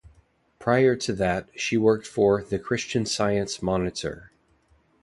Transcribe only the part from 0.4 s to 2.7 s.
Prior to that, she worked for "The